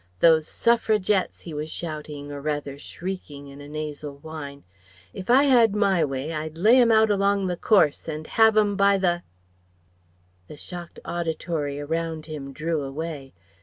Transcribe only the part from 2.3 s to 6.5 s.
or rather shrieking in a nasal whine, "if I had my way,